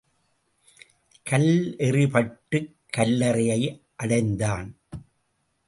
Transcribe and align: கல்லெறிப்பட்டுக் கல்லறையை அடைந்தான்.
கல்லெறிப்பட்டுக் 1.29 2.75
கல்லறையை 2.97 3.85
அடைந்தான். 3.95 4.77